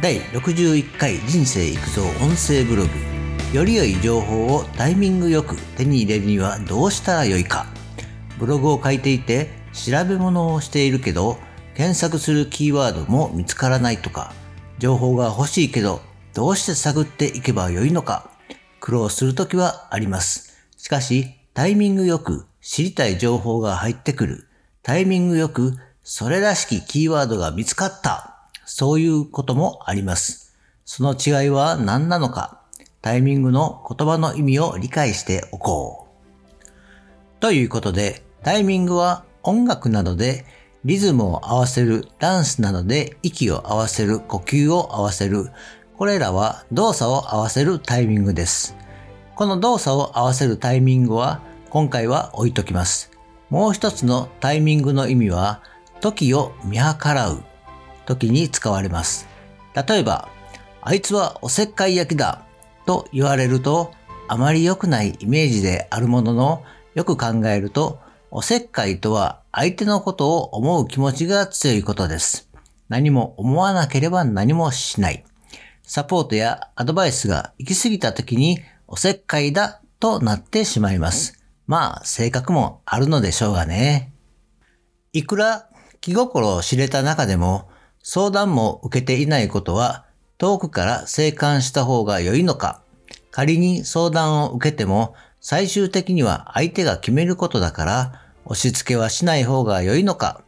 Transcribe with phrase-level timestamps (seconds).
[0.00, 2.90] 第61回人生育造音声ブログ
[3.56, 7.66] より良い情報をタイミングよく手に入れるにはどうしたらよいか
[8.38, 11.38] ブログを書いていて調べ物をしているけど
[11.74, 14.32] 検索するキーワードも見つからないとか
[14.78, 16.00] 情報が欲しいけど
[16.34, 18.30] どうして探っていけばよいのか
[18.80, 20.68] 苦労するときはあります。
[20.76, 24.48] しかしタイミングよく知りたい情報が入ってくる。
[24.82, 25.72] タイミングよく
[26.04, 28.35] それらしきキーワードが見つかった。
[28.66, 30.54] そういうこともあります。
[30.84, 32.60] その違いは何なのか、
[33.00, 37.40] タイミングの言葉の意味を理解しておこう。
[37.40, 40.44] ということで、タイミングは音楽などで
[40.84, 45.50] リズムを合わせる、ダンスなどで息を合わせる、呼吸を合わせる、
[45.96, 48.76] これらは動作を合わせるタイミングです。
[49.36, 51.40] この動作を合わせるタイミングは
[51.70, 53.10] 今回は置いときます。
[53.48, 55.62] もう一つのタイミングの意味は、
[56.00, 57.44] 時を見計らう
[58.06, 59.28] 時に使われます。
[59.74, 60.28] 例えば、
[60.80, 62.42] あいつはおせっかい焼きだ
[62.86, 63.92] と言われると、
[64.28, 72.48] あまり良くないイメージであるものの、よく考えると、おせっかいとは相手のことを思う気持ちが強いことです。
[72.88, 75.24] 何も思わなければ何もしない。
[75.82, 81.44] サポートやアドバイスが行き過ぎた時におせっかいだとなってしまいます。
[81.66, 84.12] まあ、性格もあるのでしょうがね。
[85.12, 85.68] いくら
[86.00, 87.68] 気心を知れた中でも、
[88.08, 90.04] 相談も受けていないことは
[90.38, 92.80] 遠くから静観した方が良いのか
[93.32, 100.42] 仮に相談を受けても最終的には相手が決めることだから押し付けはしない方が良いのか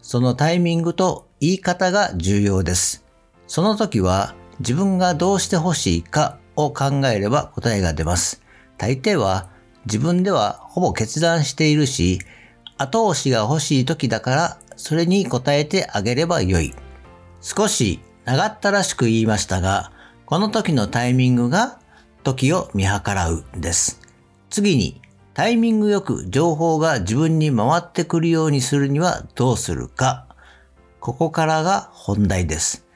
[0.00, 3.04] そのタイミングと言い方が重要です。
[3.48, 8.42] その時は自分がどうしてほしいかを考えれば答えが出ます。
[8.78, 9.48] 大抵は
[9.86, 12.20] 自分ではほぼ決断しているし、
[12.78, 16.74] 後押しが欲しい時だからそれに応えてあげれば良い。
[17.42, 19.92] 少し長ったらしく言いましたが、
[20.26, 21.80] この時のタイミングが
[22.22, 24.00] 時を見計らうです。
[24.48, 25.02] 次に、
[25.34, 30.26] タイミングよく情報が自分に回ってくるようにするにはどうするか。
[31.00, 32.86] ここからが本題です。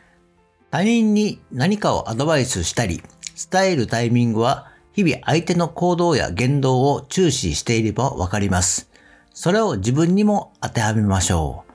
[0.70, 3.02] 他人に何かをアドバイスしたり、
[3.50, 8.90] 伝えるタイミングは日々相手の行動や言動を注視していればわかります。
[9.34, 11.65] それを自分にも当てはめましょう。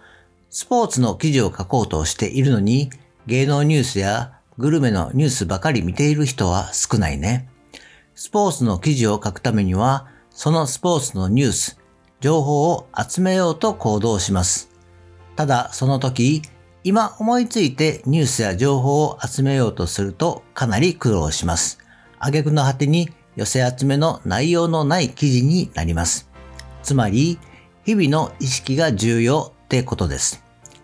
[0.54, 2.90] スポーツの記事を書こうとしているのに、
[3.26, 7.48] 芸能ニュースやグルメのニュースばかり見ている人は少ないね。
[8.16, 11.80] スポーツの記事を書くためには、そのスポーツのニュース、
[12.20, 14.70] 情報を集めようと行動します。
[15.38, 16.42] ただ、その時、
[16.84, 21.80] 今思いついてニュースや情報を集めようとするとかなり苦労します。
[22.20, 26.30] 挙句の果てに寄せ集めの内容のない記事になります。
[26.84, 27.40] つまり、
[27.86, 30.44] 日々の意識が重要ってことです。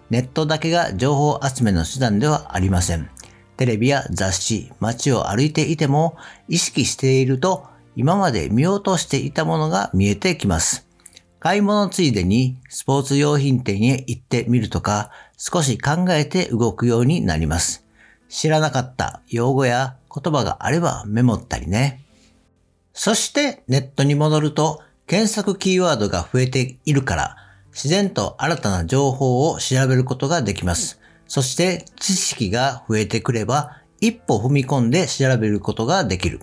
[0.10, 3.10] ネットだけが情報集めの手段ではありません。
[3.58, 6.16] テレビや雑誌、街を歩いていても
[6.48, 10.88] 意識していると今まで見落としていたものが見えてきます。
[11.42, 17.86] 買い物ついでにスポーツ用品店へ行ってみるとか少し考えて動くようになります。
[18.30, 22.06] 知らなかった用語や言葉があればメモったりね。
[22.94, 27.47] そしてネットに戻ると検索キーワードが増えているから
[27.78, 31.00] 自然と新たな情報を調べることができます。
[31.28, 36.42] そして知識が増えてくれば一歩踏み込んで調べることができる。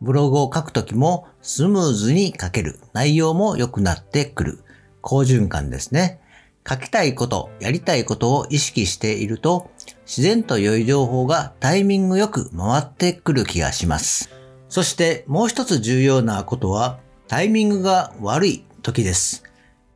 [0.00, 2.80] ブログを書くときもスムーズに書ける。
[2.94, 4.64] 内容も良くなってくる。
[5.02, 6.18] 好循環ですね。
[6.66, 9.70] 書きたいこと、やりたいことを意識していると
[10.06, 14.30] 自然と良い情報がタイミングよく回ってくる気がします。
[14.70, 19.49] そしてもう一つ重要なことはタイミングが悪い時です。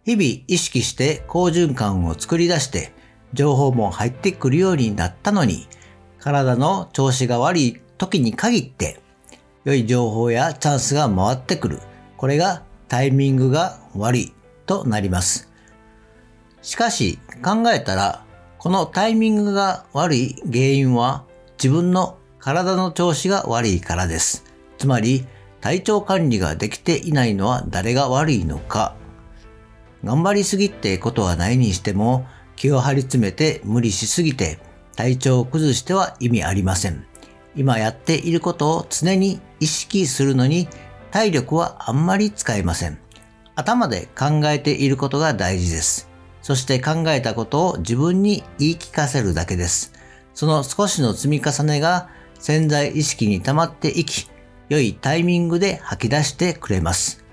[0.05, 2.93] 日々意識して好循環を作り出して
[3.33, 5.67] 情報も入ってくるようになったのに
[6.19, 9.01] 体の調子が悪い時に限って
[9.65, 11.81] 良い情報やチャンスが回ってくる。
[12.19, 14.33] これがタイミングが悪い
[14.67, 15.51] となります。
[16.61, 18.25] しかし考えたら
[18.59, 21.25] このタイミングが悪い原因は
[21.59, 24.45] 自分の体の調子が悪いからです。
[24.77, 25.27] つまり
[25.61, 28.95] 体調管理ができていないのは誰が悪いのか
[30.05, 34.59] 頑張りすぎってことはないにしても、気を張り詰めて無理しすぎて
[34.97, 37.05] 体調を崩しては意味ありません。
[37.57, 40.69] 今やっていることを常に意識するのに
[41.11, 42.99] 体力はあんまり使えません。
[43.57, 46.09] 頭で考えていることが大事です。
[46.43, 49.93] そして考えたことを自分に言い聞かせるだけです。
[50.35, 52.09] その少しの積み重ねが
[52.39, 54.29] 潜在意識に溜まっていき、
[54.69, 57.24] 良いタイミングで吐き出してくれます。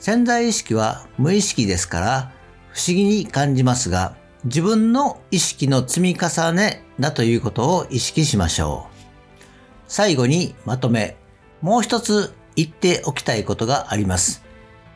[0.00, 2.32] 潜在意識は無意識ですから
[2.72, 8.98] 不思議に感じますが、自分の意識の積み重ねだということを意識しましょう。
[9.88, 11.16] 最後にまとめ。
[11.60, 14.44] もう一つ言っておきたいことがあります。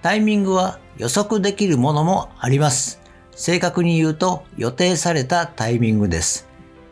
[0.01, 3.01] タイミングは予測できるものもあります。
[3.35, 6.49] 正確に言うと予定されたタイミングです。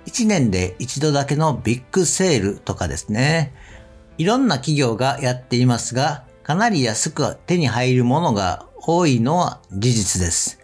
[0.06, 3.54] 1年で一度だけのビッグセールとかですね。
[4.18, 10.58] いろんな企業がやっていますが、かなり安く手に入るものが多いのは事実です。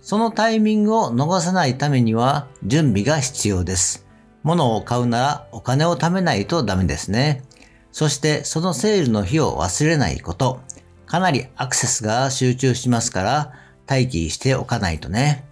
[0.00, 4.06] そのタイミングを逃さないためには準備が必要です。
[4.44, 7.42] 物を買うならお金を貯めないとダメですね。
[7.90, 10.60] そしてそのセールの日を忘れないこと。
[11.04, 13.52] かなりアクセスが集中しますから
[13.88, 15.44] 待機しておかないとね。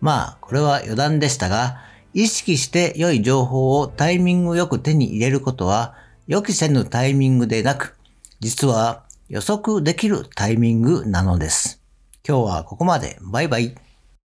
[0.00, 1.80] まあ、これは余談でしたが、
[2.14, 5.96] 意識して良い情報をタイミングよく手に入れることは
[6.28, 7.98] 予期せぬタイミングでなく、
[8.38, 11.82] 実は予測できるタイミングなのです。
[12.26, 13.18] 今日はここまで。
[13.20, 13.74] バイバイ。